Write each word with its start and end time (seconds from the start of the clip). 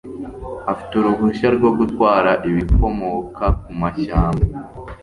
afite 0.71 0.93
uruhushya 0.95 1.47
rwo 1.55 1.69
gutwara 1.79 2.31
ibikomoka 2.49 3.45
ku 3.61 3.71
mashyamba 3.79 4.43